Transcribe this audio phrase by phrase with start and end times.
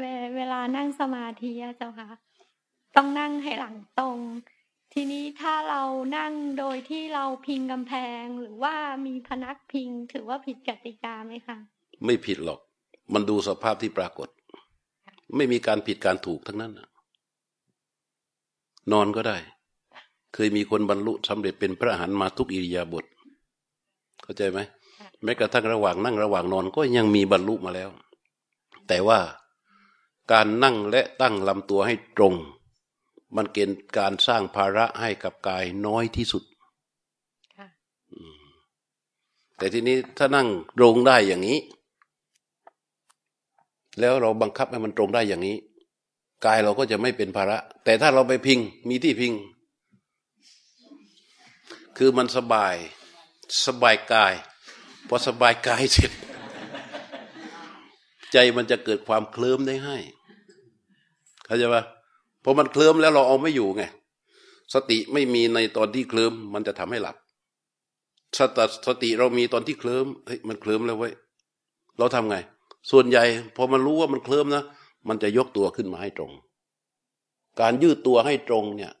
[0.00, 0.06] เว
[0.36, 2.08] เวลานั่งสมาธิอะเจ้าค่ะ
[2.96, 4.18] ต้องนั่งให้หลังตรง
[4.92, 5.82] ทีนี้ถ้าเรา
[6.16, 7.92] นั่งโดยที่เราพิงกำแพ
[8.22, 8.74] งหรือว่า
[9.06, 11.58] มีพนักพิงถือว่าผิดกติกาไหมคะ
[12.04, 12.60] ไม่ผิดหรอก
[13.14, 14.28] มันดูสภาพที่ปรากฏ
[15.36, 16.72] ไม่มีการผิดการถูกทั้งนั้น
[18.92, 19.36] นอนก็ได้
[20.34, 23.04] เคยมีคนบรรลุสำเร็จเป็นพระอรหันต์มาทุกอิริยาบถ
[24.22, 24.58] เข้าใจไหม
[25.22, 27.90] แม้กระทั่งระหว่างนั่งระหว่างนอนก็ยังมีบรรลุมาแล้ว
[28.88, 29.18] แต่ว่า
[30.32, 32.34] การนั่งและตั้งลำตัวให้ตรง
[33.36, 36.42] มันเกณฑ์การสร้างภาระให้กับกายน้อยที่สุด
[39.56, 40.48] แต่ทีนี้ถ้านั่ง
[40.78, 41.58] ตรงได้อย่างนี้
[44.00, 45.56] แล้วเราบังคับให้มันตรงได้อย่างนี้
[46.44, 49.32] กายเราก็จะไม่เป็นภาระ แต่ถ้าเราไปพิงมีที่พิง
[51.98, 52.74] คือมันสบาย
[53.66, 54.34] สบายกาย
[55.08, 56.12] พอสบายกายเสร็จ
[58.32, 59.96] ใจมันจะเกิดความเคลิ้มได้ให้
[61.50, 61.84] เข้าใจปะ
[62.44, 63.82] พอมันเคลิ้มแล้วเราเอาไม่อยู่ไง
[64.74, 67.16] สติไม่มีในตอนที่เคลิ้มมันจะทำให้หลับ
[68.38, 71.12] สตสติเรามีตอนที่เคลิ้มเฮ้ยมันเคลิ้มแล้วเว้ย
[71.98, 72.36] เราทำไง
[72.90, 73.24] ส่วนใหญ่
[73.56, 74.64] พอมันรู้ว่ามันเคลิ้มนะ
[75.08, 76.32] มันจะยกตัวขึ้นมาให้ตรง
[77.60, 78.92] การยืดตัวให้ตรงเนี่ย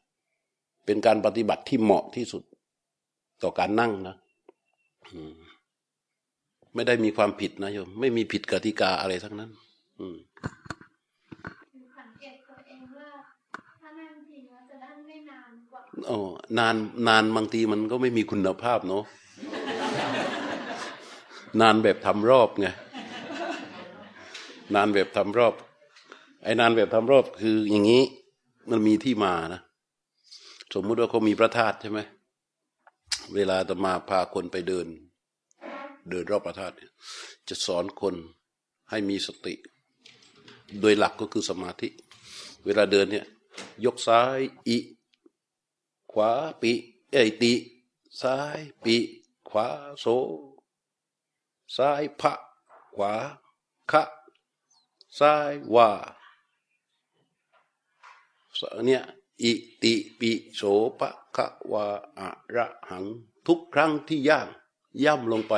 [0.86, 2.42] เป็นการปฏิบัติที่เหมาะที่สุด
[3.42, 4.16] ต่อการนั่งนะ
[6.74, 9.50] ไม่ได้มีความผิดนะโยม ไม่มีผิดกติกาอะไรทั้งนั้น
[9.98, 10.16] อืม
[16.06, 16.16] โอ้
[16.58, 16.74] นาน
[17.08, 19.04] นานบางทีมันก็ไม่มีคุณภาพเนาะ
[21.60, 22.66] นานแบบทำรอบไง
[24.74, 25.54] นานแบบทำรอบ
[26.44, 28.02] ไอ้นานแบบทำรอบคืออย่างนี้
[28.70, 29.60] มันมีที่มานะ
[30.74, 32.00] สมมุติว่าเขามีพระธาตุใช่ไหม
[33.34, 34.86] เวลาจะมาพาคนไปเดิน
[36.10, 36.74] เดินรอบพระธาตุ
[37.48, 38.14] จะสอนคน
[38.90, 39.54] ให้มีสติ
[40.80, 41.88] โดยหลักก็คือสมาธิ
[42.64, 43.26] เวลาเดินเนี่ย
[43.84, 44.76] ยกซ้ายอี
[46.12, 46.30] ขวา
[46.60, 46.72] ปิ
[47.10, 47.54] เอติ
[48.20, 48.96] ซ้ายปิ
[49.48, 49.66] ขวา
[50.00, 50.06] โส
[51.76, 52.32] ซ้ายพะ
[52.94, 53.12] ขวา
[53.90, 54.02] คะ
[55.18, 55.90] ซ้ายวา
[58.84, 59.02] เนี่ย
[59.42, 59.52] อิ
[59.82, 60.62] ติปิโส
[60.98, 61.86] ปะคะวา
[62.18, 63.04] อะระหัง
[63.46, 64.48] ทุกครั้งที่ย่าง
[65.04, 65.54] ย่ำลงไป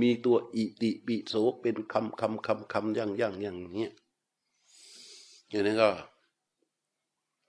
[0.00, 3.92] มีตัวอิติปิโสเป็นคำคำคำคำย่างย่างอย่างเนี้ย
[5.48, 5.90] อย่างนี้ก็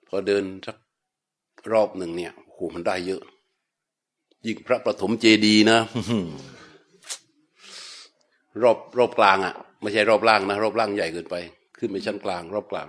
[0.07, 0.77] พอเดินสัก
[1.73, 3.21] รอบหนึ่งเนี่ยโหมันได้เยอะ
[4.45, 5.79] ยิ่งพระประถมเจดีนะ
[8.63, 11.35] รอบรอบกลางอะ่ะ ไม่ใช่รอบล่างนะ รอบล่างใหญ่เกินไป
[11.77, 12.87] ขึ้นไปชั้นกลาง รอบกลาง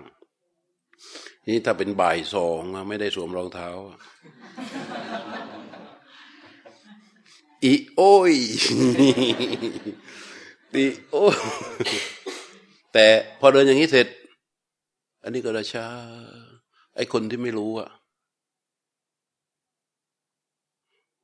[1.47, 3.69] นี่ถ้าเป็นบ่ายสองไม่ได้สวมรองเท้า
[7.65, 8.35] อีโอ้ย
[10.75, 11.25] อีโอ้
[12.93, 13.07] แต่
[13.41, 14.07] พอเดินอย่างนี้เสร็จ
[15.23, 15.87] อันนี้ก็ราชา
[16.97, 17.89] ไอ้คนที่ไม่รู้อะ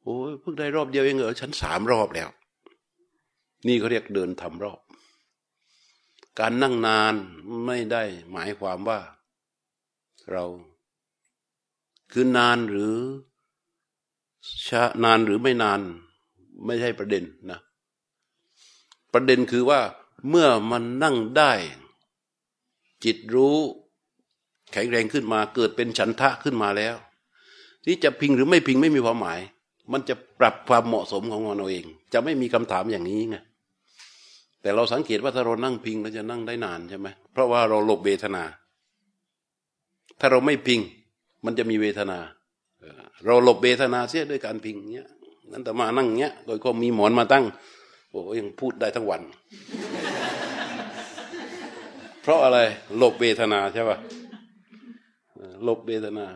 [0.09, 2.29] โอ้ยเพิ่งได้รอบเดียวเองเหรอฉันสามรอบแล้ว
[3.67, 4.81] นี่เขาเรียกเดินทำรอบ
[6.39, 7.15] การนั่งนาน
[7.67, 9.01] ไม่ได้หมายความว่า
[10.31, 10.45] เรา
[12.13, 12.97] คือนานหรือ
[14.67, 15.81] ช้านานหรือไม่นาน
[16.67, 17.61] ไม่ใช่ประเด็นนะ
[19.13, 19.81] ประเด็นคือว่า
[20.29, 21.53] เมื่อมันนั่งได้
[23.05, 23.57] จิตรู้
[24.73, 26.97] แข็งแรงขึ้นมาเกิดเป็นฉันทะขึ้นมาแล้ว
[27.85, 29.41] ที่จะพิงหรือไม่พิงไม่มีความหมาย
[29.93, 33.37] มันจะปรับความเหมาะสมของเราเอง จะไม่มีคำถามอย่างนี้ไง
[34.63, 38.45] แต่เราสังเกตว่าถ้าเรานั่งพิงเราจะนั่งได้นานใช่ไหมเพราะว่าเราหลบเวทนา
[40.21, 40.81] ถ้าเราไม่พิง
[41.45, 42.19] มันจะมีเวทนา
[43.27, 45.09] เราหลบเวทนาเสียด้วยการพิงเนี้ย
[45.53, 47.45] นั่นแต่มานั่งเนี้ยโดยก็มีหมอนมาตั้ง
[48.11, 49.23] โอ้ยังพูดได้ทั้งวัน
[52.23, 52.59] เพราะอะไร
[52.99, 53.99] หลบเวทนาใช่ป่ะ
[55.65, 56.27] หลบเวทนา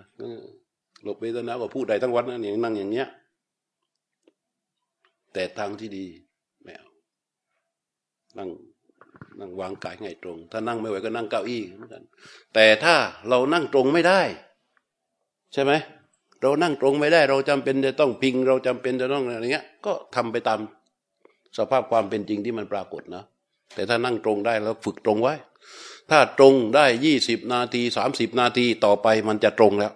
[1.04, 3.08] หลบเวทนาก็พูดได้ทั้งวันนั่นอย่างนั่งอย่างเนี้ย
[5.32, 6.06] แต่ทางที่ดี
[6.62, 6.88] ไม่เอา
[8.38, 8.48] นั่ง
[9.40, 12.02] นั่งวางกายไงตรง ถ้านั่งไม่ไหวก็นั่งเก้าอี้เหมือนกัน
[12.54, 12.94] แต่ถ้า
[13.28, 14.20] เรานั่งตรงไม่ได้
[15.52, 15.72] ใช่ไหม
[16.42, 20.60] เรานั่งตรงไม่ได้ เราจำเป็นจะต้องพิง เราจำเป็นจะต้องอะไรเงี้ย ก็ทำไปตาม
[21.58, 23.24] สภาพความเป็นจริงที่มันปรากฏนะ
[23.74, 25.34] แต่ถ้านั่งตรงได้แล้วฝึกตรงไว้
[26.10, 29.92] ถ้าตรงได้ยี่สิบนาทีสามสิบนาทีต่อไปมันจะตรงแล้ว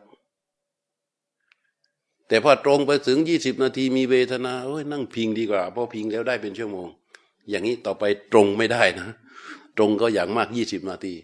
[2.28, 6.88] แต่พอตรงไปถึงยี่สิบนาทีมีเวทนาโอ้ยนั่งพิงดีกว่าเพราะพิงแล้วได้เป็นชั่วโมง
[7.50, 9.08] อย่างนี้ต่อไปตรงไม่ได้นะ
[9.78, 11.14] ตรงก็อย่างมากยี่สิบนาที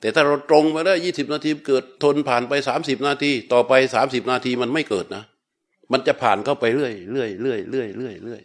[0.00, 5.24] แต่ถ้าเราตรงมาได้ยี่สิบนาทีเกิดทนผ่านไปสามสิบนาที ต่อไปสามสิบนาทีมันไม่เกิดนะ
[5.92, 8.42] มันจะผ่านเข้าไปเรื่อยเรื่อยเรื่อยเรื่อยเรื่อยเรื่อย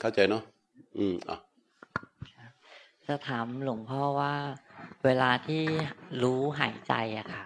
[0.00, 0.42] เข้าใจเนาะ
[0.98, 1.38] อืมอะ
[3.06, 4.34] จะถามหลวงพ่อว่า
[5.04, 5.62] เวลาที่
[6.22, 7.44] รู้หายใจอะค่ะ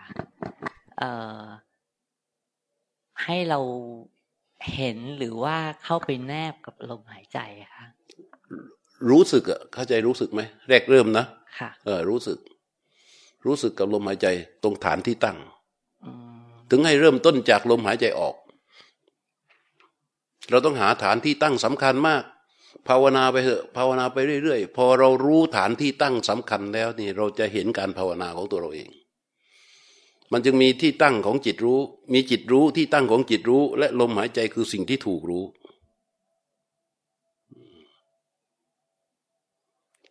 [0.99, 1.41] เอ่อ
[3.24, 3.60] ให้เรา
[4.74, 7.38] เห็นหรือว่าเข้าไปแนบกับลมหายใจ
[7.74, 7.86] คะ
[9.10, 11.26] รู้สึกอะเข้าใจรู้สึกไหมแรกเริ่มนะ
[11.58, 12.38] ค่ะ เออรู้สึก
[13.46, 14.26] รู้สึกกับลมหายใจ
[14.62, 15.38] ตรงฐานที่ตั้ง
[16.70, 18.34] ถึงให้เริ่มต้นจากลมหายใจออก
[20.50, 22.22] เราต้องหาฐานที่ตั้งสำคัญมาก
[22.88, 28.88] ภาวนาไปเถอะภาวนาไปเรื่อยๆ พอเรารู้ฐานที่ตั้งสำคัญแล้วนี่ เราจะเห็นการภาวนาของตัวเราเอง
[30.32, 31.81] มันจึงมีที่ตั้งของจิตรู้
[32.12, 35.44] มีจิตรู้ที่ตั้งของจิตรู้ และลมหายใจคือสิ่งที่ถูกรู้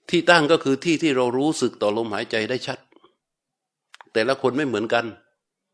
[0.10, 2.80] ที่ตั้งก็คือที่ที่เรารู้สึกต่อลมหายใจได้ชัด
[4.14, 5.06] แต่ละคนไม่เหมือนกัน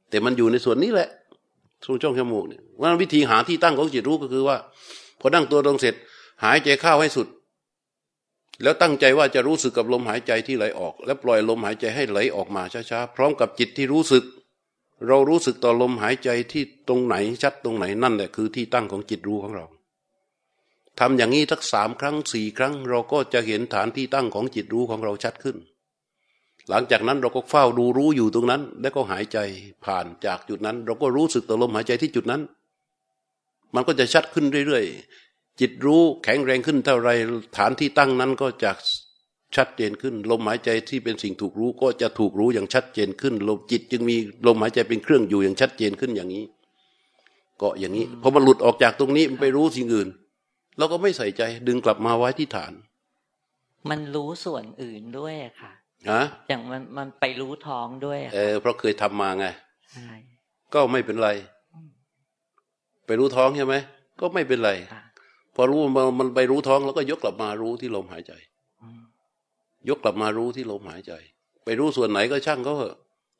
[0.09, 1.09] แต่มันอยู่ในส่วนนี้แหละ
[1.85, 4.57] ส่วนช่องจมูกเนี่ยว่าวิธีหาที่ตั้งของจิตรู้ก็คือว่า
[5.19, 5.95] พอนั่งตัวตรงเสร็จ
[6.43, 7.27] หายใจเข้าให้สุด
[8.63, 14.23] แล้วตั้งใจว่าจะรู้สึกกับลมหายใจที่ไหลออก แล้วปล่อยลมหายใจให้ไหลออกมาช้าๆพร้อมกับจิตที่รู้สึก
[15.07, 19.65] เรารู้สึกต่อลมหายใจที่ตรงไหนชัดตรงไหนนั่นแหละคือที่ตั้งของจิตรู้ของเรา
[20.99, 25.57] ทำอย่างนี้ทักสามครั้งสี่ครั้ง เราก็จะเห็นฐานที่ตั้งของจิตรู้ของเราชัดขึ้น
[26.69, 29.37] หลังจากนั้นเราก็เฝ้าดูรู้อยู่ตรงนั้น แล้วก็หายใจ
[29.85, 32.41] ผ่านจากจุดนั้น เราก็รู้สึกต่อลมหายใจที่จุดนั้น
[33.75, 35.20] มันก็จะชัดขึ้นเรื่อยๆ
[35.61, 37.09] จิตรู้แข็งแรงขึ้นเท่าไร
[37.57, 38.71] ฐานที่ตั้งนั้นก็จะ
[39.55, 44.15] ชัดเจนขึ้น ลมหายใจที่เป็นสิ่งถูกรู้ก็จะถูกรู้อย่างชัดเจนขึ้นลมจิตจึงมี
[44.47, 46.45] ลมหายใจเป็นเครื่องอยู่อย่างชัดเจนขึ้นอย่างนี้
[47.61, 50.09] ก็อย่างนี้พอมันหลุดออกจากตรงนี้มันไปรู้สิ่งอื่น
[50.77, 52.73] เราก็ไม่ใส่ใจดึงกลับมาไว้ที่ฐาน
[53.89, 55.71] มันรู้ส่วนอื่นด้วยค่ะ
[56.11, 59.45] ฮะอย่างมันมันไปรู้ท้องด้วยเออเพราะเคยทำมาไง
[59.93, 60.11] ใช่
[60.73, 61.29] ก็ไม่เป็นไร
[63.05, 63.75] ไปรู้ท้องใช่ไหม
[64.19, 64.71] ก็ไม่เป็นไร
[65.55, 68.33] พอรู้มันมันไปรู้ท้องแล้วก็ยกกลับมารู้ที่ลมหายใจ
[69.89, 71.13] ยกกลับมารู้ที่ลมหายใจ
[71.63, 72.95] ไปรู้ส่วนไหนก็ช่างเขาเถอะ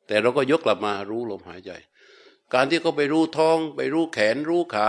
[0.06, 1.70] แต่เราก็ยกกลับมารู้ลมหายใจ
[2.54, 4.88] การที่เขาไปรู้ท้อง ไปรู้แขน รู้ขา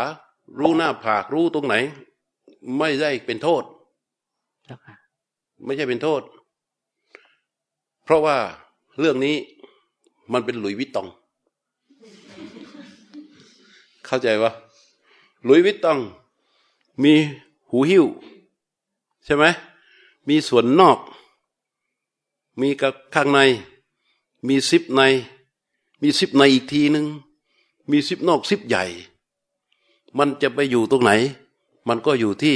[0.60, 1.76] รู้หน้าผากรู้ตรงไหน
[2.78, 3.64] ไม่ได้เป็นโทษ
[5.66, 6.22] ไม่ใช่เป็นโทษ
[8.06, 8.38] เพราะว่า
[9.00, 9.36] เรื่องนี้
[10.34, 11.08] มันเป็นหลุยวิตตอง
[14.06, 14.52] เข้าใจว่า
[15.44, 16.00] หลุยวิตตอง
[17.02, 17.14] มี
[17.70, 18.06] หูหิ้ว
[19.26, 19.46] ใช่ไหม
[20.28, 21.00] มีส่วนนอก
[22.60, 23.40] มีกับข้างใน
[24.48, 25.02] มีซิปใน
[26.02, 27.06] มีซิปในอีกทีหนึ่ง
[27.92, 28.86] มีซิปนอกซิปใหญ่
[30.18, 31.12] มันจะไปอยู่ตรงไหน
[31.88, 32.56] มันก็อยู่ที่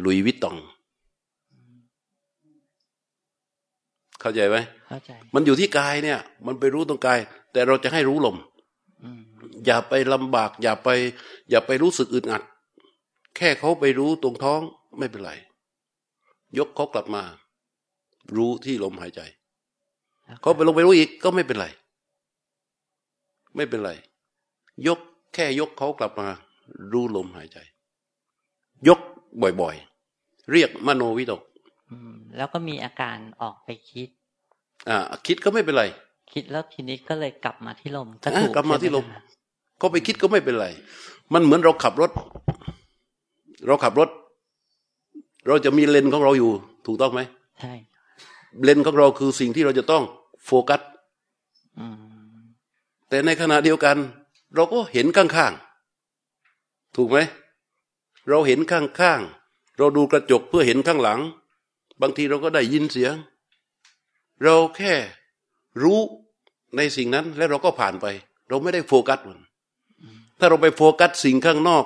[0.00, 0.56] หลุยวิตตอง
[4.20, 4.56] เข้าใจไหม
[4.88, 7.18] เข้าใจ มันอยู่ที่กายเนี่ย มันไปรู้ตรงกาย
[7.52, 8.36] แต่เราจะให้รู้ลม
[9.66, 10.88] อย่าไปลำบาก อย่าไป
[11.50, 12.42] อย่าไปรู้สึกอึดอัด
[13.36, 14.60] แค่เขาไปรู้ตรงท้อง
[14.98, 15.32] ไม่เป็นไร
[16.58, 17.22] ยกเขากลับมา
[18.36, 19.20] รู้ที่ลมหายใจ
[20.40, 21.66] เขาไปลงไปรู้อีกก็ไม่เป็นไร
[23.56, 23.92] ไม่เป็นไร
[24.86, 24.98] ยก
[25.34, 26.28] แค่ยกเขากลับมา
[26.92, 27.58] รู้ลมหายใจ
[28.88, 29.00] ยก
[29.42, 31.42] บ่อยๆ เรียกมโนวิตก
[32.36, 34.08] แล้วก็มีอาการออกไปคิด
[34.88, 35.84] อ่า คิดก็ไม่เป็นไร
[36.32, 39.06] คิดแล้วทีนี้ก็เลยกลับมาที่ลมก็ถูกกลับมาที่ลม
[39.80, 40.68] ก็ไปคิดก็ไม่เป็นไร
[41.32, 42.10] มันเหมือนเราขับรถ
[43.66, 44.08] เราขับรถ
[45.46, 46.50] เราจะมีเลนของเราอยู่
[46.86, 47.20] ถูกต้องไหม
[47.60, 47.74] ใช่
[48.64, 50.02] เลนของเราคือสิ่งที่เราจะต้อง
[50.44, 50.80] โฟกัส
[53.08, 53.96] แต่ในขณะเดียวกัน
[54.54, 57.18] เราก็เห็นข้างๆ ถูกไหม
[58.28, 61.20] เราเห็นข้างๆ เราดูกระจกเพื่อเห็นข้างหลัง
[62.00, 63.14] บางทีเราก็ได้ยินเสียง
[64.42, 64.94] เราแค่
[65.82, 65.98] รู้
[66.76, 68.06] ในสิ่งนั้น แล้วเราก็ผ่านไป
[68.48, 69.40] เราไม่ได้โฟกัสมัน
[70.38, 71.84] ถ้าเราไปโฟกัสสิ่งข้างนอก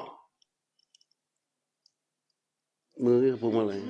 [3.04, 3.80] มือพูดมาเลย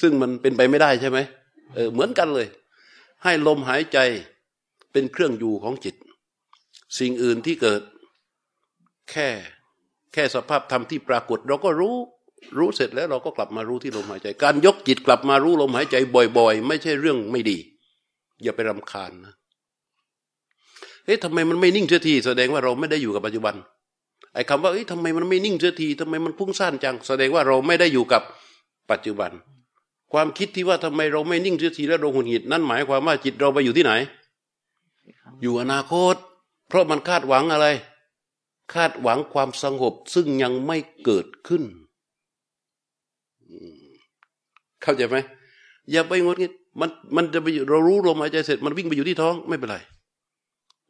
[0.00, 1.18] ซึ่งมันเป็นไปไม่ได้ใช่ไหม
[1.74, 2.46] เออเหมือนกันเลย
[3.22, 3.98] ให้ลมหายใจ
[4.92, 5.94] เป็นเครื่องอยู่ของจิต
[6.98, 7.80] สิ่งอื่นที่เกิด
[9.10, 9.28] แค่
[10.12, 11.96] แค่สภาพธรรมที่ปรากฏ เราก็รู้
[12.58, 15.96] รู้เสร็จแล้วเราก็กลับมารู้ที่ลมหายใจ การยกจิตกลับมารู้ลมหายใจ
[16.38, 17.58] บ่อย ๆ ไม่ใช่เรื่องไม่ดี
[18.42, 19.34] อย่าไปรำคาญนะ
[21.04, 23.54] เฮ้ยทำไมมันไม่นิ่งเสียทีแสดงว่าเราไม่ได้อยู่กับปัจจุบัน
[24.34, 28.22] ไอ้คำว่าเฮ้ยทำไมมันไม่นิ่งเสียทีทำไมมันพุ่งสั้นจัง แสดงว่าเราไม่ได้อยู่กับ
[28.90, 29.30] ปัจจุบัน
[30.12, 33.92] ความคิดที่ว่าทำไมเราไม่นิ่งเสียทีแล้วเราหุนหิดนั่นหมายความว่าจิตเราไปอยู่ที่ไหน
[35.42, 36.14] อยู่อนาคต
[36.68, 37.66] เพราะมันคาดหวังอะไร
[38.74, 41.62] คาดหวังความสงบซึ่งยังไม่เกิดขึ้น
[44.82, 45.16] เข้าใจไหม
[45.90, 49.78] อย่าไปงดงิดมันมันจะไปเรารู้ลมหายใจเสร็จมันวิ่งไปอยู่ที่ท้องไม่เป็นไร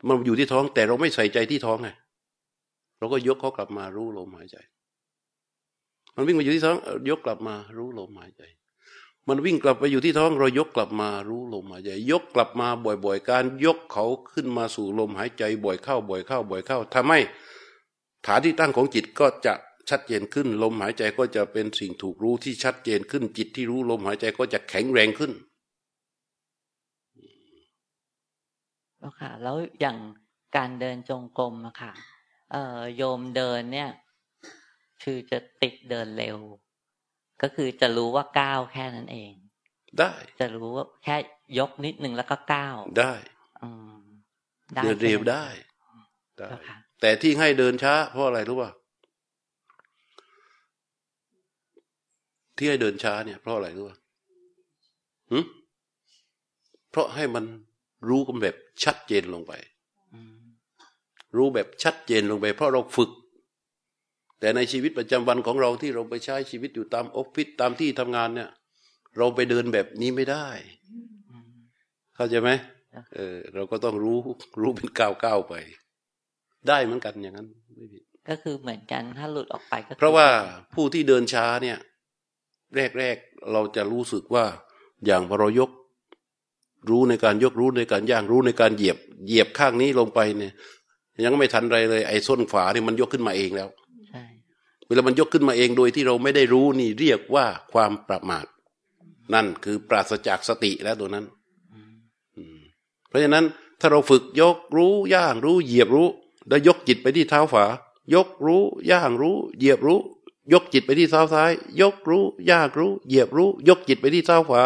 [0.07, 1.89] มันอยู่ที่ท้อง แต่เราไม่ใส่ใจที่ท้องไง
[3.05, 4.57] เราก็ยกเขากลับมารู้ลมหายใจ
[6.15, 6.77] มันวิ่งไปอยู่ที่ท้อง
[7.11, 8.43] ยกกลับมารู้ลมหายใจ
[9.29, 17.21] มันวิ่งกลับไปอยู่ที่ท้อง เรายกกลับมารู้ลมหายใจ ยกกลับมาบ่อยๆ การยกเขาขึ้นมาสู่ลมหายใจ บ่อยเข้า บ่อยเข้า บ่อยเข้าทำให้
[18.27, 19.55] ฐานที่ตั้งของจิตก็จะ
[19.91, 25.33] ชัดเจนขึ้น ลมหายใจก็จะเป็นสิ่งถูกรู้ที่ชัดเจนขึ้น จิตที่รู้ลมหายใจก็จะแข็งแรงขึ้น
[28.99, 29.97] แล้วค่ะ แล้วอย่าง
[30.57, 31.93] การเดินจงกรมอะค่ะ
[32.97, 33.91] โยมเดินเนี่ย
[35.03, 36.39] คือจะติดเดินเร็ว
[37.43, 39.33] ก็คือจะรู้ว่าก้าวแค่นั้นเอง
[40.01, 41.17] ได้ จะรู้ว่าแค่
[41.59, 43.13] ยกนิดนึงแล้วก็ก้าวได้
[43.63, 43.69] อื
[44.01, 44.03] ม
[44.83, 45.47] เดินเร็วใช่ไหมได้
[46.41, 48.71] ได้เจ้าค่ะแต่ที่ให้เดินช้า เพราะอะไรรู้ป่ะ
[52.57, 53.97] ที่ให้เดินช้าเนี่ยเพราะอะไรรู้ป่ะ
[55.33, 55.41] หึ
[56.91, 57.45] เพราะให้มัน
[58.09, 59.74] รู้กันแบบชัดเจนลงไปอืม
[61.37, 63.11] รู้แบบชัดเจนลงไป เพราะเราฝึก
[64.41, 68.51] แต่ในชีวิตประจำวันของเราที่เราไปใช้ชีวิตอยู่ตามออฟฟิศตามที่ทำงานเนี่ย
[69.17, 70.49] เราไปเดินแบบนี้ไม่ได้
[71.31, 71.51] อืม
[72.17, 72.51] เข้าใจไหม
[72.95, 74.19] ครับเออ เราก็ต้องรู้
[74.61, 75.55] รู้เป็นก้าวก้าวๆไป
[76.69, 80.29] ได้เหมือนกันอย่างนั้นไม่ผิดก็คือเหมือนกันถ้าหลุดออกไปก็คือเพราะว่า
[80.75, 81.79] ผู้ที่เดินช้าเนี่ย
[82.99, 84.45] แรกๆเราจะรู้สึกว่า
[85.07, 85.71] อย่างพอเรายก
[86.91, 90.53] รู้ในการยกรู้ในการย่างรู้ในการเหยียบ เหยียบข้างนี้ลงไปเนี่ย
[91.25, 93.69] ยังไม่ทันไรเลยไอ้ส้นฝาเนี่ยมันยกขึ้นมาเองแล้ว
[94.09, 94.23] ใช่
[94.87, 98.47] เวลามันยกขึ้นมาเองโดยที่เราไม่ได้รู้นี่เรียกว่าความประมาท
[99.35, 101.25] นั่นคือปราศจากสติแล้วตัวนั้น
[101.75, 101.95] อืม
[102.37, 102.59] อืม
[103.09, 103.45] เพราะฉะนั้น
[103.81, 106.09] ถ้าเราฝึกยกรู้ย่างรู้เหยียบรู้
[106.49, 107.65] แล้วยกจิตไปที่เท้าฝา
[108.15, 110.01] ยกรู้ย่างรู้ เหยียบรู้
[110.53, 114.63] ยกจิตไปที่เท้าซ้าย ยกรู้ย่างรู้ เหยียบรู้ ยกจิตไปที่เท้าขวา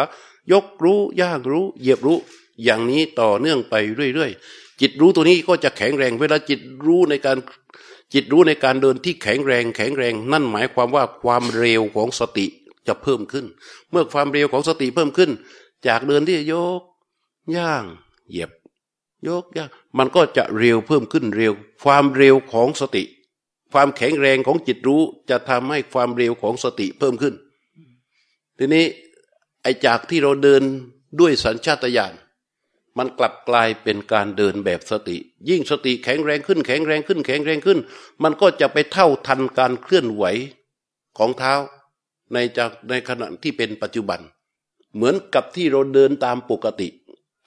[0.51, 2.17] ยกรู้ย่างรู้ เหยียบรู้
[2.63, 7.37] อย่างนี้ต่อเนื่องไปเรื่อยๆ จิตรู้ตัวนี้ก็จะแข็งแรง เวลาจิตรู้ในการ
[8.13, 12.45] จิตรู้ในการเดินที่แข็งแรง แข็งแรง นั่นหมายความว่าความเร็วของสติ
[12.87, 13.45] จะเพิ่มขึ้น
[13.91, 15.31] เมื่อความเร็วของสติเพิ่มขึ้น
[15.87, 16.81] จากเดินที่ยก
[17.55, 17.83] ย่าง
[18.29, 18.51] เหยียบ
[19.27, 23.03] ยกย่างมันก็จะเร็วเพิ่มขึ้นเร็ว ความเร็วของสติ
[23.71, 27.33] ความแข็งแรงของจิตรู้จะทำให้ความเร็วของสติเพิ่มขึ้น
[28.57, 28.85] ทีนี้
[29.61, 30.61] ไอ้จากที่เราเดิน
[31.19, 32.13] ด้วยสัญชาตญาณ
[32.99, 35.17] มันกลับกลายเป็นการเดินแบบสติ
[35.49, 37.79] ยิ่งสติแข็งแรงขึ้น แข็งแรงขึ้น แข็งแรงขึ้น
[38.23, 40.25] มันก็จะไปเท่าทันการเคลื่อนไหว
[41.17, 41.53] ของเท้า
[42.33, 44.19] ในจากในขณะที่เป็นปัจจุบัน
[44.95, 46.87] เหมือนกับที่เราเดินตามปกติ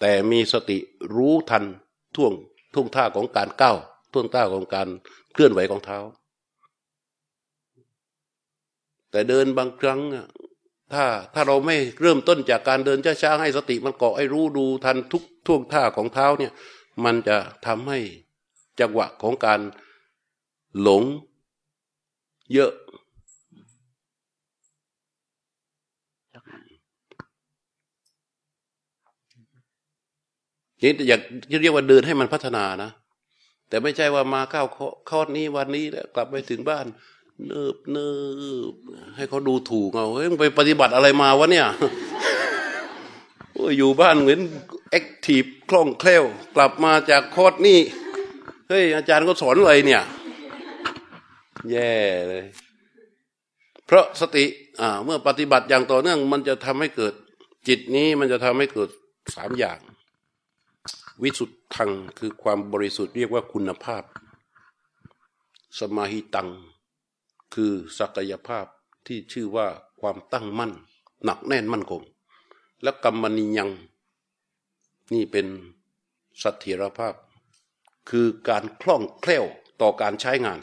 [0.00, 0.78] แต่มีสติ
[1.14, 1.64] รู้ทัน
[2.14, 2.32] ท่วง
[2.74, 3.76] ท่วงท่าของการก้าว
[4.12, 4.88] ท่วงท่าของการ
[5.32, 5.98] เคลื่อนไหวของเท้า
[9.10, 10.00] แต่เดินบางครั้ง
[10.92, 16.52] ถ้าถ้าเราไม่เริ่มต้นจากการเดินช้าๆให้สติมันเกาะให้รู้ดูทันทุกท่วงท่าของเท้าเนี่ย
[17.04, 17.98] มันจะทำให้
[18.80, 19.60] จังหวะของการ
[20.80, 21.02] หลง
[22.52, 22.72] เยอะ
[30.82, 31.20] นี่อยาก
[31.62, 32.90] เรียกว่าเดินให้มันพัฒนานะ
[33.68, 34.62] แต่ไม่ใช่ว่ามาเข้า
[35.08, 36.86] คอร์สนี้วันนี้แล้วกลับไปถึงบ้าน
[37.46, 38.08] เนิบเนิ
[38.72, 38.74] บ
[39.16, 41.66] ให้เขาดูถูกเอาเฮ้ยมึงไปปฏิบัติอะไรมาวะเนี่ย
[43.52, 44.40] โอ้ยอยู่บ้านเหมือน
[44.90, 46.24] แอคทีฟคล่องแคล่ว
[46.56, 47.78] กลับมาจากคอร์สนี่
[48.68, 50.02] เฮ้ยอาจารย์ก็สอนอะไรเนี่ย
[51.70, 51.92] แย่
[52.28, 52.44] เลย
[53.86, 54.44] เพราะสติ
[54.80, 57.14] อ่าเมื่อปฏิบัติอย่างต่อเนื่อง มันจะทำให้เกิด
[57.68, 58.90] จิตนี้มันจะทำให้เกิด
[59.34, 59.78] สามอย่าง
[61.22, 64.02] วิสุทธังคือความบริสุทธิ์เรียกว่าคุณภาพ
[65.78, 66.48] สมาหิตัง
[67.54, 68.66] คือศักยภาพ
[69.06, 69.68] ที่ชื่อว่า
[70.00, 70.72] ความตั้งมั่น
[71.24, 72.02] หนักแน่นมั่นคง
[72.82, 73.70] และกรรมนิยัง
[75.12, 75.46] นี่เป็น
[76.42, 77.14] สัตถิรภาพ
[78.10, 79.44] คือการคล่องแคล่ว
[79.82, 80.60] ต่อการใช้งาน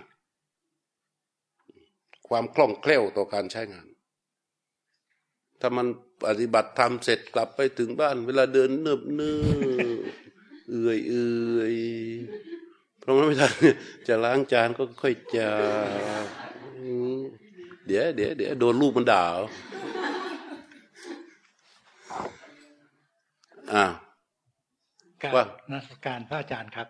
[2.28, 3.88] ความคล่องแคล่วต่อการใช้งาน
[5.60, 5.88] ถ้ามัน
[6.24, 9.34] ปฏิบัติทำเสร็จกลับไปถึงบ้าน เวลาเดินเนิบเนิ
[9.96, 9.98] บ
[10.70, 11.76] เอื่อยเอื่อย
[13.00, 13.54] เพราะมันไม่ทัน
[14.08, 15.48] จะล้างจานก็ค่อยจะ
[17.90, 19.44] เดี๋ยวเดี๋ยวเดี๋ยวโดนลูกมันด่าเอา
[23.74, 23.86] อ่า
[25.24, 26.88] การว่านักการพระอาจารย์ครับ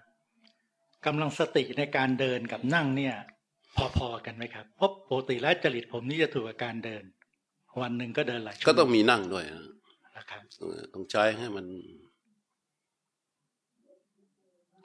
[1.05, 3.15] กำลังสติในการเดินกับนั่งเนี่ย
[3.97, 7.03] พอๆกันไหมครับเพราะปกติแล้วจริตผมนี่จะถูกกับการเดิน
[7.81, 9.65] วันหนึ่งก็เดินหลายชั่วโมก็ต้องมีนั่งด้วยนะ
[10.17, 11.65] นะครับเออต้องใช้ให้มัน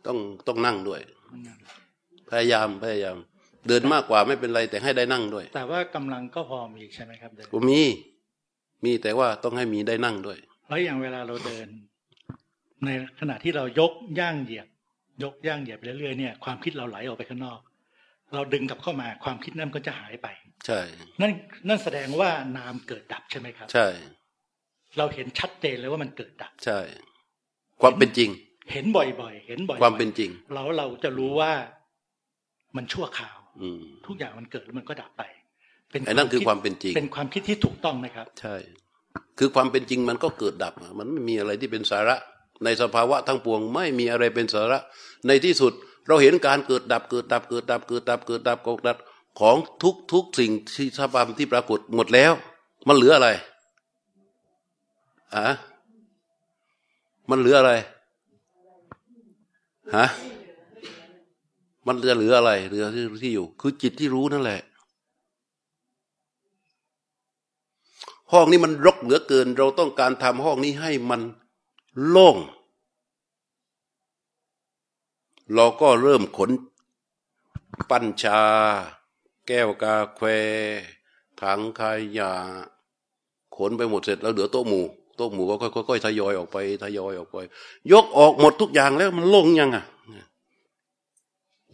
[0.06, 1.00] ต้องต้องนั่งด้วย
[2.30, 3.16] พยายามพยายาม
[3.68, 7.82] เดินมากกว่าไม่เป็นไรแต่ให้ได้นั่งด้วย แต่ว่ากำลังก็พอมีใช่ไหมครับเดินผมมี
[8.84, 11.66] มีแต่ว่าต้องให้มีได้นั่งด้วย แล้วอย่างเวลาเราเดิน
[12.84, 12.88] ใน
[13.20, 14.68] ขณะที่เรายกย่างเหยียบ
[15.22, 17.60] ยกย่างเหยียบไปเรื่อยๆเนี่ยความคิดเราไหลออกไปข้างนอก
[18.34, 20.26] เราดึงกลับเข้ามาความคิดนั้นก็จะหายไป
[20.66, 20.80] ใช่
[21.20, 21.32] นั่น
[21.68, 23.86] นั่นแสดงว่านามเกิดดับใช่ไหมครับ ใช่
[24.98, 26.78] เราเห็นชัดเจนเลยว่ามันเกิดดับ ใช่
[27.82, 28.30] ความเป็นจริง
[28.72, 31.52] เห็นบ่อยๆ เห็นบ่อยๆความเป็นจริง เราเราจะรู้ว่า
[32.76, 33.43] มันชั่วคราวอืม
[34.06, 35.22] ทุกอย่างมันเกิดแล้วมันก็ดับไป
[36.06, 38.56] ไอ้นั่นคือความเป็นจริง เป็นความคิดที่ถูกต้องไหมครับ ใช่
[39.38, 42.16] คือความเป็นจริงมันก็เกิดดับอะมันไม่มีอะไรที่เป็นสาระ
[42.64, 44.78] ในสภาวะทั้งปวง ไม่มีอะไรเป็นสาระ
[45.26, 45.72] ในที่สุด
[46.06, 48.96] เราเห็นการเกิดดับเกิดดับเกิดดับเกิดดับเกิดดับเกิดดับ
[49.40, 52.32] ของทุกทุกสิ่งที่สภาพที่ปรากฏหมดแล้ว
[52.88, 53.28] มันเหลืออะไร
[55.36, 55.48] อะ
[57.30, 57.72] มันเหลืออะไร
[59.96, 60.06] ฮะ
[61.86, 64.60] มันจะเหลืออะไรเหลือที่ที่อยู่ คือจิตที่รู้นั่นแหละ
[68.32, 71.20] ห้องนี้มันรกเหลือเกิน เราต้องการทำห้องนี้ให้มัน
[72.06, 72.36] โล่ง
[75.54, 76.50] เราก็เริ่มขน
[77.90, 78.42] ปัญชา
[79.46, 80.26] แก้วกาแคว
[81.40, 81.80] ถังข
[82.18, 82.32] ยะ
[83.56, 84.84] ขนไปหมดเสร็จแล้วเหลือโต๊ะหมู่
[85.16, 87.38] โต๊ะหมู่ก็ค่อยๆทยอยออกไปทยอยออกไป
[87.92, 89.84] ยกออกหมดทุกอย่างแล้วมันโล่งยังอะ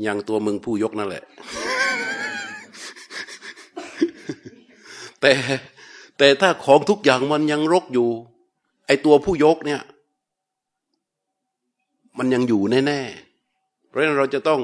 [0.07, 1.25] ยังตัวมึงผู้ยกนั่นแหละ
[5.21, 5.33] แต่
[6.19, 8.09] แต่ถ้าของทุกอย่างมันยังรกอยู่
[8.87, 9.81] ไอตัวผู้ยกเนี่ย
[12.19, 14.61] มันยังอยู่แน่ๆ เพราะฉะนั้นเราจะต้อง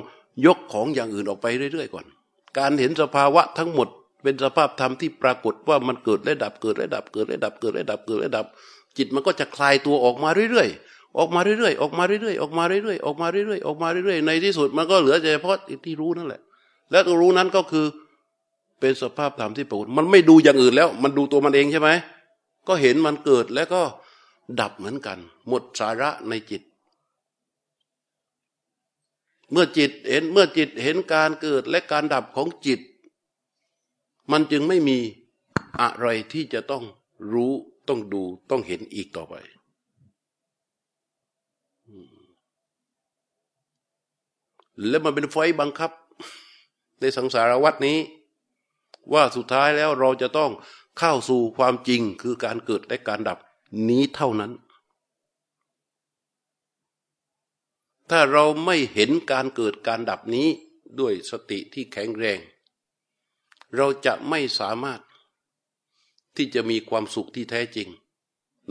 [0.47, 2.07] ยกของอย่างอื่นออกไปเรื่อยๆก่อน
[2.59, 3.89] การเห็นสภาวะทั้งหมด
[4.23, 8.47] เป็นสภาพธรรมที่ปรากฏว่ามันเกิดและดับเกิดและดับเกิดและดับเกิดและดับเกิดและดับ
[8.97, 10.86] จิตมันก็จะคลายตัวออกมาเรื่อยๆ
[11.19, 16.41] ออกมาเรื่อยๆออกมาเรื่อยๆออกมาเรื่อยๆออกมาเรื่อยๆออกมาเรื่อยๆในที่สุดมันก็เหลือเฉพาะที่รู้นั่นแหละ
[16.91, 17.87] และตัวรู้นั้นก็คือ
[18.81, 21.91] เป็นสภาพธรรมที่ปรากฏมันไม่ดูอย่างอื่นแล้ว มันดูตัวมันเองใช่ไหม
[22.69, 23.83] ก็เห็นมันเกิดแล้วก็
[24.61, 25.19] ดับเหมือนกัน
[25.49, 26.63] หมดสาระในจิต
[29.51, 32.81] เมื่อจิตเห็นเมื่อจิตเห็นการเกิดและการดับของจิต
[34.33, 34.99] มันจึงไม่มี
[35.81, 36.85] อะไรที่จะต้อง
[37.33, 37.53] รู้
[37.89, 39.35] ต้องดูต้องเห็นอีกต่อไป
[44.89, 45.91] แล้วมันเป็นไฟบังคับ
[47.01, 47.99] ในสังสารวัตนี้
[49.13, 50.51] ว่าสุดท้ายแล้วเราจะต้อง
[50.99, 53.39] เข้าสู่ความจริงคือการเกิดและการดับ
[53.89, 54.53] นี้เท่านั้น
[58.11, 60.49] ถ้าเราไม่เห็นการเกิดการดับนี้
[61.01, 62.39] ด้วยสติที่แข็งแรง
[63.77, 65.01] เราจะไม่สามารถ
[66.37, 67.89] ที่จะมีความสุขที่แท้จริง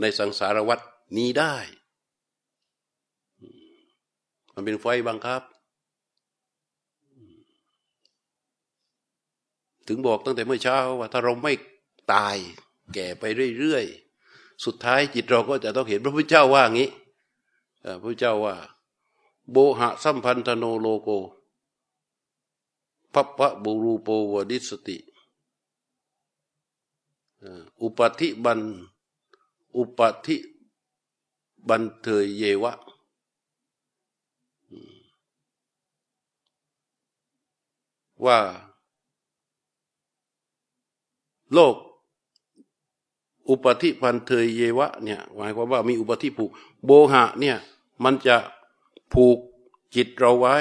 [0.00, 0.80] ในสังสารวัต
[1.16, 1.56] นี้ได้
[4.54, 5.42] มันเป็นไฟบังคับ
[9.86, 11.52] ถึงบอกตั้งแต่เมื่อเช้าว่าถ้าเราไม่
[12.12, 12.36] ตาย
[12.94, 13.24] แก่ไป
[13.58, 16.90] เรื่อยๆ สุดท้ายจิตเราก็จะต้องเห็นพระพุทธเจ้าว่างี้
[17.82, 18.56] พระพุทธเจ้าว่า
[19.50, 21.08] โบหะสัมพันธโนโลโก
[23.14, 24.98] พัพพะบูรูโปวดิสติ
[27.80, 28.60] อุปธิบัน
[29.76, 30.36] อุปธิ
[31.68, 32.72] บันเทยเยวะ
[38.24, 38.38] ว่า
[41.54, 41.74] โลก
[43.48, 46.50] อุปธิพันเทยเยวะเนี่ยหมายความว่ามีอุปธิผูก
[46.84, 47.56] โบหะเนี่ย
[48.04, 48.36] มันจะ
[49.12, 49.38] ผูก
[49.94, 50.56] จิตเราไว้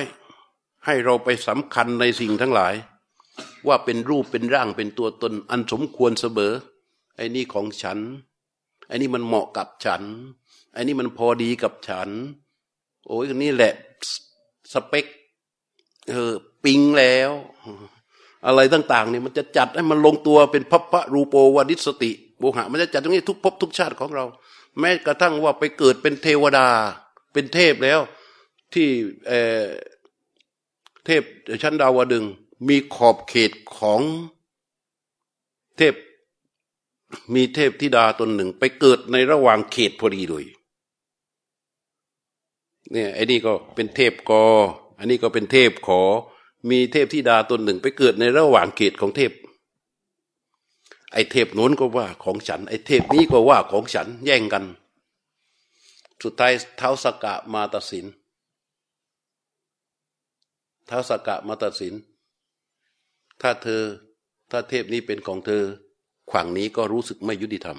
[0.85, 2.73] ให้เราไปสำคัญในสิ่งทั้งหลาย
[3.67, 6.53] ว่าเป็นรูปเป็นร่างเป็นตัวตน อันสมควรเสมอ
[7.15, 7.99] ไอ้นี่ของฉัน
[8.87, 10.03] ไอ้นี่มันเหมาะกับฉัน
[10.73, 12.09] ไอ้นี่มันพอดีกับฉัน
[13.05, 13.73] โอ้ยนี่แหละ
[14.73, 15.05] สเปค
[16.09, 17.31] เออปิงแล้ว
[18.45, 24.25] อะไรต่างๆเนี่ยมันจะจัดให้มันลงตัวเป็นพัพพะรูปโปวดิสติโบหะมันจะจัดตรงนี้ทุกภพทุกชาติของเรา
[24.79, 26.67] แม้กระทั่งว่าไปเกิดเป็นเทวดา
[27.33, 27.99] เป็นเทพแล้ว
[28.73, 28.87] ที่
[29.27, 29.65] เออ
[31.05, 31.21] เทพ
[31.63, 32.25] ชั้นดาวดึง
[32.67, 34.01] มีขอบเขตของ
[35.77, 35.95] เทพ
[37.33, 40.45] มีเทพธิดาตนหนึ่ง ไปเกิดในระหว่างเขตพอดีเลย
[42.91, 44.43] เนี่ยไอ้นี่ก็เป็นเทพกอ
[44.99, 46.01] อันนี้ก็เป็นเทพขอ
[46.69, 49.31] มีเทพธิดาตนหนึ่งไปเกิดในระหว่างเขตของเทพ
[51.13, 54.63] ไอ้เทพโน้นก็ว่าของฉัน ไอ้เทพนี้ก็ว่าของฉันแย่งกัน
[56.23, 58.05] สุดท้ายเท้าสกกะมาตัดสิน
[60.87, 61.93] เท้าสกกะมาตัดสิน
[63.41, 63.81] ถ้าเธอ
[64.51, 65.63] ถ้าเทพนี้เป็นของเธอ
[66.33, 67.77] ฝั่งนี้ก็รู้สึกไม่ยุติธรรม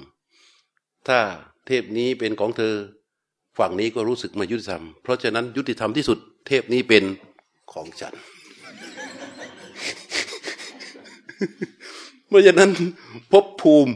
[1.07, 1.19] ถ้า
[1.67, 2.75] เทพนี้เป็นของเธอ
[3.57, 7.03] ฝั่งนี้ก็รู้สึกไม่ยุติธรรม เพราะฉะนั้นยุติธรรมที่สุด เทพนี้เป็น
[7.73, 8.13] ของฉัน
[12.27, 12.69] เพราะฉะนั้น
[13.31, 13.93] ภพภูมิ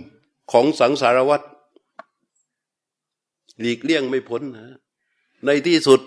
[0.52, 1.46] ของสังสารวัตร
[3.60, 4.68] หลีกเลี่ยงไม่พ้นนะ
[5.46, 6.00] ในที่สุด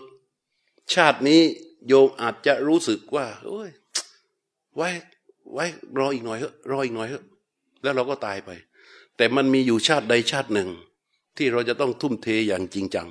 [0.95, 1.41] ชาตินี้
[1.87, 3.71] โยมอาจจะรู้สึกว่า โอ้ย
[4.77, 4.89] ไว้
[5.53, 5.65] ไว้
[5.99, 7.25] รออีกหน่อยเถอะรออีกหน่อยเถอะ
[7.83, 8.51] แล้วเราก็ตายไป
[9.17, 10.69] แต่มันมีอยู่ชาติใดชาติหนึ่ง
[11.37, 13.09] ที่เราจะต้องทุ่มเทอย่างจริงจัง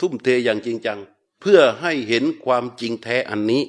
[0.00, 0.98] ทุ่มเทอย่างจริงจัง
[1.40, 3.62] เพื่อให้เห็นความจริงแท้อันนี้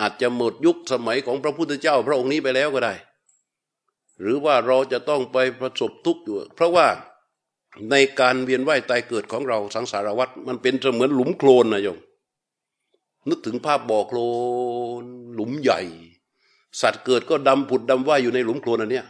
[0.00, 2.94] อาจจะหมดยุคสมัยของพระพุทธเจ้า พระองค์นี้ไปแล้วก็ได้
[4.20, 6.86] หรือว่าเราจะต้องไปประสบทุกข์อยู่ เพราะว่า
[7.90, 11.98] ในการเวียนว่ายตายเกิดของเราสังสารวัฏมันเป็นเสมือนหลุมโคลนนะโยม
[13.28, 14.18] นึกถึงภาพบ่อโคล
[15.02, 15.04] น
[15.34, 15.80] หลุมใหญ่
[16.80, 19.06] สัตว์เกิดก็ดำผุดดำว่ายอยู่ในหลุมโคลนอันเนี้ย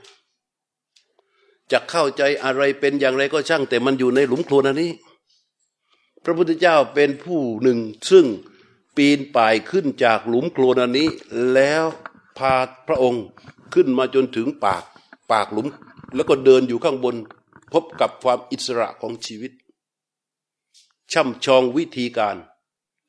[1.72, 4.90] จะเข้าใจอะไรเป็นอย่างไรก็ช่าง แต่มันอยู่ในหลุมโคลนอันนี้
[6.24, 7.78] พระพุทธเจ้าเป็นผู้หนึ่ง
[8.10, 8.26] ซึ่ง
[8.96, 11.08] ปีนป่ายขึ้นจากหลุมโคลนอันนี้
[11.54, 11.84] แล้ว
[12.38, 12.54] พา
[12.88, 13.24] พระองค์
[13.74, 14.82] ขึ้นมาจนถึงปาก
[15.32, 15.66] ปากหลุม
[16.14, 17.16] แล้วก็เดินอยู่ข้างบน
[17.72, 19.52] พบกับความอิสระของชีวิต
[21.12, 22.36] ช่ำชองวิธีการ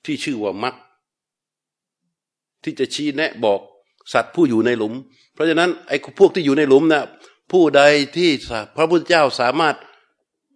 [0.06, 0.76] ที่ชื่อว่ามัก
[2.64, 3.60] ที่จะชี้แนะบอก
[4.14, 4.94] สัตว์ผู้อยู่ในหลุม
[5.34, 7.04] เพราะฉะนั้นไอ้พวกที่อยู่ในหลุมนะ่ะ
[7.52, 7.82] ผู้ใด
[8.18, 8.30] ที่
[8.76, 9.76] พระพุทธเจ้าสามารถ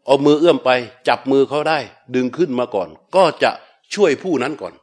[0.06, 0.70] เอามือเอื้อมไป
[1.08, 1.80] จับมือเขาได้
[2.15, 3.52] ดึงขึ้นมาก่อน ก็จะ
[3.94, 4.74] ช่วยผู้นั้นก่อน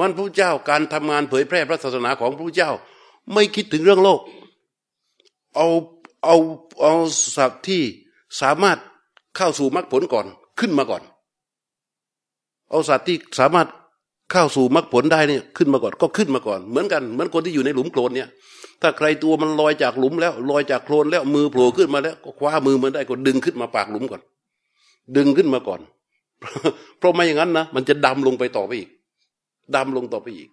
[0.00, 2.70] วันพระเจ้าการทำงานเผยแพร่พระศาสนาของพระเจ้า
[3.32, 4.20] ไม่คิดถึงเรื่องโลก
[5.56, 5.68] เอา
[6.24, 6.36] เอา
[6.82, 6.94] เอา
[7.36, 7.82] สัตว์ที่
[8.40, 8.78] สามารถ
[9.36, 10.26] เข้าสู่มรรคผลก่อน
[10.60, 11.02] ขึ้นมาก่อน
[12.70, 13.68] เอาสัตว์ที่สามารถ
[14.32, 18.28] เข้าสู่มรรคผลได้เนี่ยขึ้นมาก่อนก็ขึ้นมาก่อน เหมือนกันเหมือนคนที่อยู่ในหลุมโคลนเนี่ย
[18.82, 24.22] ถ้าใครตัวมันลอยจากหลุมแล้วลอยจากโคลนแล้วมือโผล่ขึ้นมาแล้ว ก็คว้ามือมันได้ก็ดึงขึ้นมาปากหลุมก่อน
[25.16, 25.80] ดึงขึ้นมาก่อน
[26.98, 28.88] เพราะไม่อย่างนั้นนะมันจะดำลงไปต่อไปอีก
[29.74, 30.50] ดำลงต่อไปอีก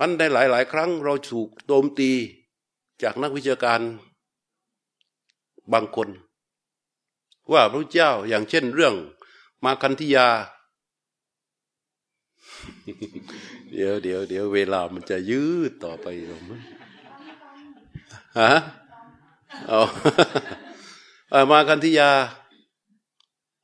[0.00, 2.10] อันได้หลายหลายครั้งเราถูกโจมตี
[3.02, 3.80] จากนักวิชาการ
[5.72, 6.08] บางคน
[7.52, 8.94] ว่าพระเจ้าอย่างเช่นเรื่อง
[9.64, 10.28] มาคันธิยา
[13.72, 16.06] เดี๋ยวเดี๋ยวเดี๋ยวเวลามันจะยืดต่อไป
[18.40, 18.52] ฮะ
[19.68, 22.10] เอามาคันธิยา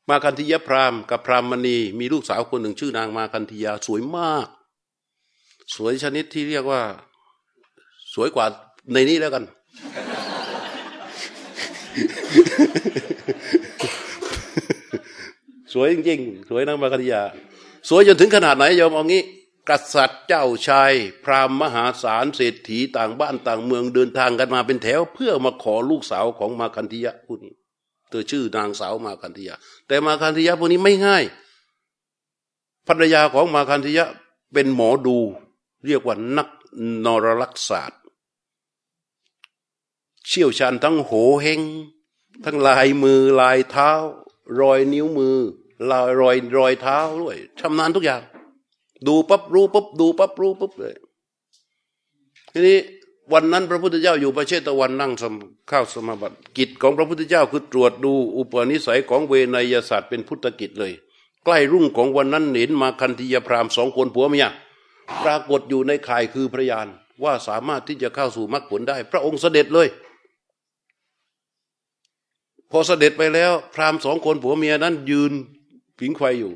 [0.09, 4.48] มาคันธิยพรามกับพรามมณี มีลูกสาวคนหนึ่งชื่อนางมาคันธิยาสวยมาก
[5.74, 6.83] สวยชนิดที่เรียกว่า
[8.14, 8.46] สวยกว่า
[8.92, 9.44] ในนี้แล้วกัน
[15.72, 17.22] สวยจริงๆ สวยนางมาคันธิยา
[17.88, 19.22] สวยจนถึงขนาดไหนยอมเอางี้
[19.68, 20.92] กษัตริย์เจ้าชาย
[21.24, 27.52] พราหมณ์มหาศาลเศรษฐีต่างบ้านต่างเมืองเดินทางกันมาเป็นแถว เพื่อมาขอลูกสาวของมาคันธิยะผู้นี้
[28.09, 29.56] เธอชื่อนางสาวมาคันธิยะ
[29.88, 31.24] แต่มาคันธิยะผู้นี้ไม่ง่าย
[32.88, 34.06] ภรรยาของมาคันธิยะ
[34.52, 35.18] เป็นหมอดู
[35.86, 36.48] เรียกว่านัก
[37.04, 38.00] นรลักษศาสตร์
[40.26, 41.12] เชี่ยวชาญทั้งโห
[41.42, 41.60] เฮง
[42.44, 43.90] ทั้งลายมือลายเท้า
[44.60, 45.36] รอยนิ้วมือ
[45.90, 48.22] ลอยรอยรอยเท้าด้วยชำนาญทุกอย่าง
[49.06, 50.94] ดูปั๊บรู้ปุ๊บดูปั๊บรู้ปุ๊บเลย
[52.52, 52.78] ทีนี้
[53.32, 55.12] วันนั้นพระพุทธเจ้าอยู่ประเชตะวันนั่ง
[55.70, 60.92] ข้าวสมาบัติกิจของพระพุทธเจ้าคือตรวจดูอุปนิสัยของเวนยศาสตร์เป็นพุทธกิจเลย
[61.44, 64.46] ใกล้รุ่งของวันนั้นเห็นมาคันธียพรามสองคนผัวเมีย
[65.25, 66.87] ปรากฏอยู่ในข่ายคือพระยาน
[67.25, 69.88] ว่าสามารถที่จะเข้าสู่มรรคผลได้ พระองค์เสด็จเลย
[72.70, 75.33] พอเสด็จไปแล้ว พราหมณ์สองคนผัวเมียนั้น ยืน
[75.99, 76.53] ผิงไฟอยู่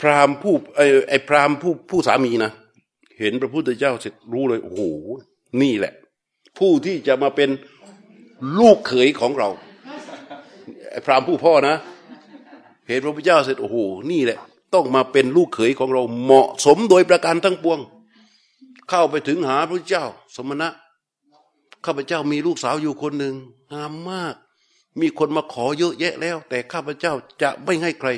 [0.00, 2.52] พราหมณ์ผู้ไอ้ไอพราหมณ์ผู้ผู้สามีนะ
[3.18, 4.82] เห็นพระพุทธเจ้าเสร็จรู้เลย โอ้โห
[5.62, 5.92] นี่แหละ
[6.58, 7.50] ผู้ที่จะมาเป็น
[8.58, 9.48] ลูกเขยของเรา
[10.90, 11.76] ไอ้พราหมณ์ผู้พ่อนะ
[12.88, 13.76] เห็นพระพุทธเจ้าเสร็จโอ้โห
[14.10, 14.38] นี่แหละ
[14.74, 17.80] ต้องมาเป็นลูกเขยของเราเหมาะสมโดยประการทั้งปวง
[18.88, 20.04] เข้าไปถึงหาพระเจ้า
[20.36, 20.68] สมณะ
[21.84, 23.34] ข้าพเจ้ามีลูกสาวอยู่คนหนึ่ง
[23.72, 24.34] งามมาก
[25.00, 28.10] มีคนมาขอเยอะแยะแล้ว แต่ข้าพเจ้าจะไม่ให้ใคร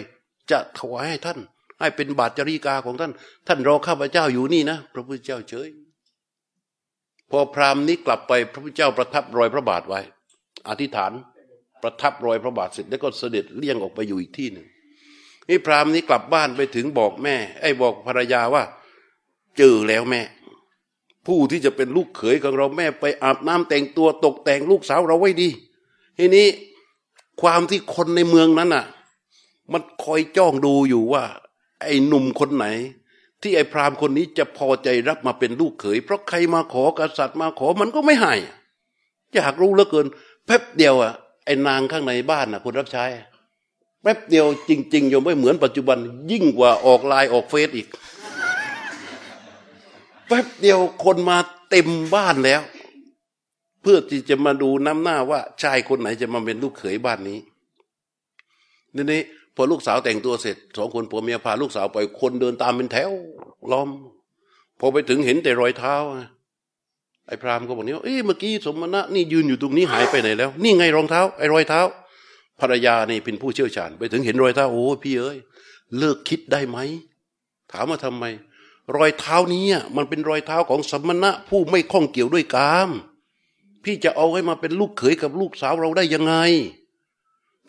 [0.51, 1.39] จะถวายให้ท่าน
[1.81, 3.13] ให้เป็นบาตรจริกาของท่าน
[3.47, 5.69] ท่านรอข้าพเจ้าอยู่นี่นะ พระพุทธเจ้าเฉย
[7.31, 10.01] พอพราหมณ์นี้กลับไปพระพุทธเจ้าประทับรอยพระบาทไว้
[10.69, 11.13] อธิษฐาน
[11.83, 14.67] ประทับรอยพระบาทเสร็จแล้วก็เสด็จเลี่ยงออกไปอยู่อีกที่หนึ่ง
[15.51, 18.63] นี่พราหมณ์นี้กลับบ้านไปถึงบอกแม่ ไอ้บอกภรรยาว่า
[19.59, 20.23] เจอแล้วแม่
[21.27, 25.49] ผู้ที่จะเป็นลูกเขยของเราแม่ไปอาบน้ำแต่งตัวตกแต่งลูกสาวเราไว้ดี
[26.19, 26.47] ทีนี้
[27.43, 28.85] ความที่คนในเมืองนั้นอะ
[29.73, 31.25] มันคอยจ้องดูอยู่ว่า
[31.85, 32.67] ไอ้หนุ่มคนไหน
[33.43, 38.35] ที่ไอ้พราหมณ์คนนี้จะพอใจรับมาเป็นลูกเขย เพราะใครมาขอกษัตริย์มาขอมันก็ไม่ให้
[39.35, 40.07] อยากรู้เหลือเกิน
[40.47, 41.13] แป๊บเดียวอะ
[41.45, 43.05] ไอ้นางข้างในบ้านน่ะคนรับใช้
[44.03, 45.99] แป๊บเดียวจริงๆยังไม่เหมือนปัจจุบัน
[46.33, 47.89] ยิ่งกว่าออกไลน์ออกเฟซอีก
[50.27, 51.37] แป๊บเดียวคนมา
[51.71, 52.63] เต็มบ้านแล้ว
[53.83, 57.39] เพื่อที่จะมาดูน้ำหน้าว่าชายคนไหนจะมาเป็นลูกเขยบ้านนี้
[58.95, 59.23] นี่นี่
[59.55, 63.11] พอลูกสาวแต่งตัวเสร็จสองคนผัวเมียพาลูกสาวไปคนเดินตามเป็นแถว
[63.73, 63.89] ล้อม
[64.81, 65.95] พอไปถึงเห็นแต่รอยเท้า
[67.27, 71.81] ไอ้พรามก็บอกนี่ว่าเอ้เมื่อกี้สมณะนี่ยืนอยู่ตรงนี้หายไปไหนแล้ว นี่ไงรองเท้า ไอ้รอยเท้า
[72.61, 75.39] ภรรยานี่เป็นผู้เชี่ยวชาญ ไปถึงเห็นรอยเท้าโอ้พี่เอ้ย
[75.99, 76.79] เลิกคิดได้ไหม
[77.73, 78.25] ถามมาทำไม
[78.97, 79.65] รอยเท้านี้
[79.97, 82.91] มันเป็นรอยเท้าของสมณะผู้ไม่ข้องเกี่ยวด้วยกาม
[83.85, 86.35] พี่จะเอาให้มาเป็นลูกเขยกับลูกสาวเราได้ยังไง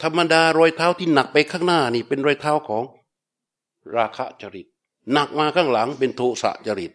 [0.03, 2.83] ธรรมดารอยเท้าที่หนักไปข้างหน้านี่ เป็นรอยเท้าของ
[3.95, 4.67] ราคะจริต
[5.13, 6.91] หนักมาข้างหลังเป็นโทสะจริต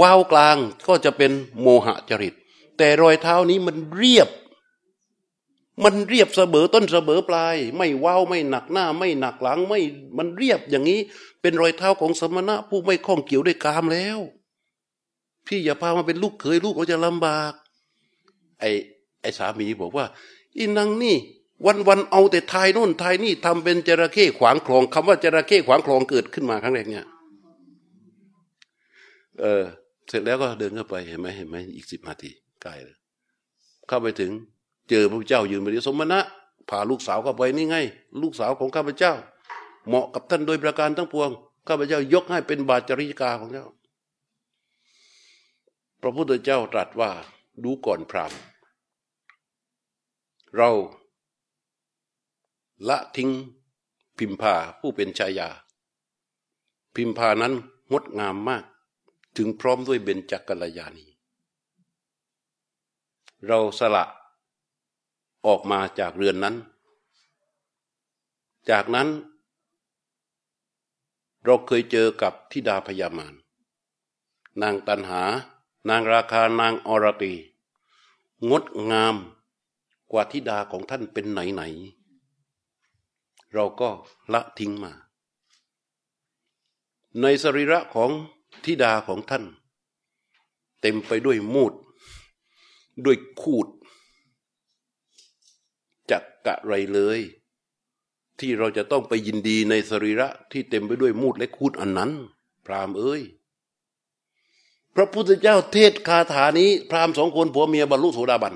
[0.00, 0.56] ว้าวกลาง
[0.88, 2.34] ก็จะเป็นโมหะจริต
[2.78, 4.28] แต่รอยเท้านี้มันเรียบ
[5.84, 9.80] มันเรียบเสมอต้นเสมอปลาย ไม่ว้าวไม่หนักหน้า ไม่หนักหลังไม่
[10.18, 11.00] มันเรียบอย่างนี้
[11.40, 14.18] เป็นรอยเท้าของสมณะ ผู้ไม่ข้องเกี่ยวด้วยกามแล้ว
[15.46, 17.52] พี่อย่าพามาเป็นลูกเขยลูกเราจะลำบาก
[18.60, 18.70] ไอ้
[19.20, 20.06] ไอ้สามีบอกว่า
[20.56, 21.16] อีนังนี่
[21.66, 27.06] วันวันเอาแต่ทายโน่นทายนี่ทำเป็นจระเข้ขวางคลองคำว่าจระเข้ขวางคลองเกิดขึ้นมาครั้งแรกเนี่ย
[29.40, 29.62] เออ
[30.08, 32.30] เสร็จแล้วก็เดินเข้าไปเห็นไหมเห็นไหมอีกสิบนาที
[32.62, 32.96] ใกล้เลย
[33.88, 34.30] เข้าไปถึง
[34.88, 36.20] เจอพระเจ้ายืนบริสมณะ
[36.68, 37.76] พาลูกสาวเข้าไปนี่ไง
[38.22, 39.12] ลูกสาวของข้าพเจ้า
[39.86, 41.30] เหมาะกับท่านโดยประการทั้งปวง
[41.68, 43.66] ข้าพเจ้ายกให้เป็นบาจริกาของเจ้า
[46.00, 47.10] พระพุทธเจ้าตรัสว่า
[47.64, 48.32] ดูก่อนพราม
[50.56, 50.70] เรา
[52.88, 53.30] ละทิ้ง
[54.18, 55.48] พิมพาผู้เป็นชายา
[56.94, 57.54] พิมพานั้น
[57.92, 58.64] งดงามมาก
[59.36, 61.06] ถึงพร้อมด้วยเบญจกัลยาณี
[63.46, 64.04] เราสละ
[65.46, 66.56] ออกมาจากเรือนนั้น
[68.70, 69.08] จากนั้น
[71.44, 73.34] เราเคยเจอกับทิดาพยามาน
[74.62, 75.22] นางตันหา
[75.88, 77.34] นางราคานางอรตี
[78.48, 79.16] งดงาม
[80.10, 81.62] กว่าทิดาของท่านเป็นไหนไหน
[83.52, 83.90] เราก็
[84.32, 84.92] ละทิ้งมา
[87.20, 88.10] ในสรีระของ
[88.64, 89.44] ธิดาของท่าน
[90.80, 91.72] เต็มไปด้วยมูด
[93.04, 93.66] ด้วยคูด
[96.48, 97.20] กะไรเลย
[98.40, 102.10] ที่เราจะต้องไปยินดีในสรีระที่เต็มไปด้วยมูดและคูดอันนั้น
[102.66, 103.22] พรามเอ้ย
[104.94, 108.54] พระพุทธเจ้าเทศคาถานี้ พรามสองคนผัวเมียบรรลุโสดาบัน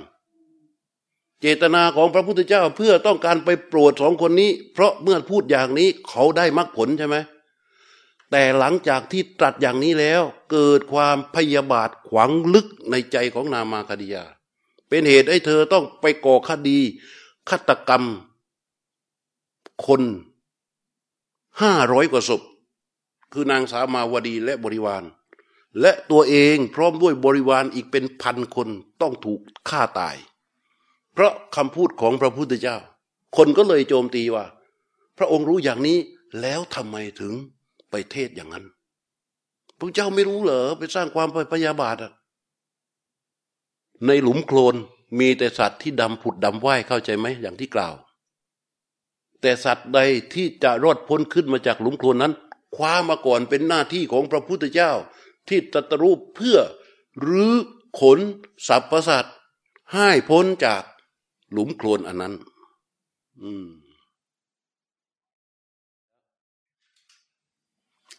[1.40, 7.16] เจตนาของพระพุทธเจ้าเพื่อต้องการไปโปรดสองคนนี้ เพราะเมื่อพูดอย่างนี้เขาได้มรรคผลใช่ไหม
[8.31, 14.24] แต่หลังจากที่ตรัสอย่างนี้แล้ว เกิดความพยาบาทขวางลึกในใจของนามาคดียา
[14.88, 16.78] เป็นเหตุให้เธอต้องไปก่อคดี
[17.50, 18.05] ฆาตกรรม
[19.87, 20.02] คน
[21.62, 22.42] ห้าร้อยกว่าศพ
[23.33, 25.05] คือนางสามาวดีและบริวาร
[25.81, 28.68] และตัวเองพร้อมด้วยบริวารอีกเป็นพันคน
[29.00, 30.16] ต้องถูกฆ่าตาย
[31.12, 32.76] เพราะคำพูดของพระพุทธเจ้า
[33.37, 34.44] คนก็เลยโจมตีว่า
[35.18, 35.98] พระองค์รู้อย่างนี้
[36.40, 37.33] แล้วทำไมถึง
[37.90, 38.64] ไปเทศอย่างนั้น
[39.78, 42.12] พระเจ้าไม่รู้เหรอไปสร้างความพยาบาทอะ
[44.07, 44.76] ในหลุมโคลน
[45.18, 47.94] มีแต่สัตว์ที่ดำผุดดำว่ายเข้าใจไหมอย่างที่กล่าว
[49.40, 50.01] แต่สัตว์ใด
[50.35, 52.33] ที่จะรอดพ้นขึ้นมาจากหลุมโคลนนั้น
[52.77, 54.92] คว้ามาก่อนเป็นหน้าที่ของพระพุทธเจ้า
[55.48, 56.59] ที่ตรัสรู้เพื่อ
[57.27, 57.55] รื้อ
[58.01, 58.18] ขน
[58.68, 59.37] สรรพสัตว์
[59.92, 60.83] ให้พ้นจาก
[61.53, 62.35] หลุมโคลนอันนั้น
[63.42, 63.66] อืม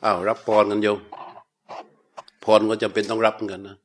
[0.04, 1.00] อ้าวรับพรกันโยม
[2.44, 3.78] พรก็จำเป็นต้องรับกันนะ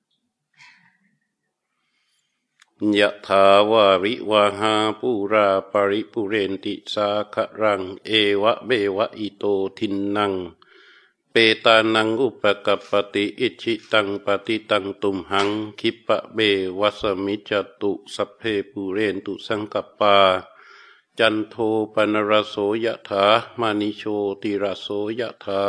[2.99, 8.11] ยะถาวาริวาหาปูราปริปุเรนติสาครัง เอ
[8.43, 9.45] วะเบวะอิโต
[9.79, 10.33] ทินนัง
[11.31, 15.49] เปตานังอุปกปติอิชิตังปฏิตังตุมหัง
[15.81, 16.38] คิปะเบ
[16.79, 20.17] วัสมิจตุสัพเพปุเรนตุสังกปา
[21.19, 21.55] จันโท
[21.95, 23.25] ปนรโสยะถา
[23.61, 24.03] มานิโช
[24.43, 24.87] ติรโส
[25.21, 25.62] ยะถา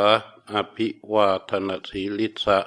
[0.52, 2.60] อภิวาทนสีลิสะ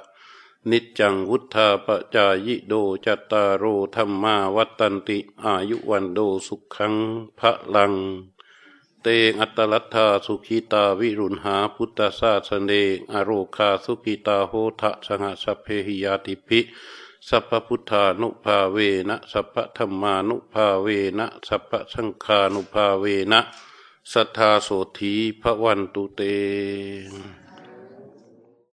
[0.70, 3.64] นิจังวุธาปจายิโดจัตตารโร
[3.96, 6.94] ธรรมาวัตันติ อายุวันโดสุขัง
[7.38, 7.94] พระลัง
[9.02, 12.72] เตงอัตลัทธาสุขีตาวิรุณหาพุทธศาสเน
[13.12, 16.60] อโรคาสุขีตาโหทะสหสเพหิยาติภิ
[17.28, 18.76] สัพพุทธานุภาเว
[19.08, 20.86] นะสัพพธรรมานุภาเว
[21.18, 23.40] นะสัพพสังฆานุภาเวนะ
[24.12, 26.20] สัทธาโสธีพระวันตุเต